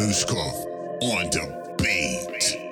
[0.00, 0.54] Yuskov
[1.02, 1.44] on the
[1.76, 2.69] beat.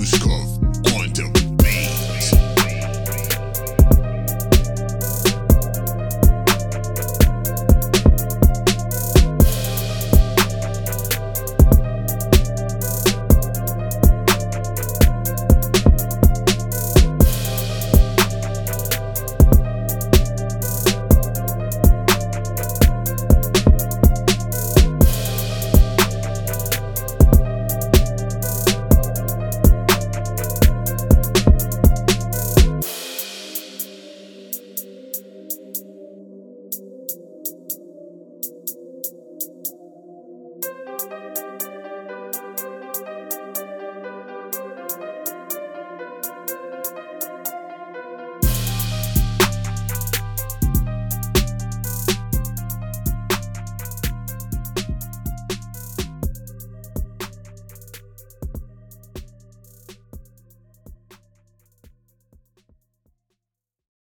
[0.00, 0.49] Blue Scarf.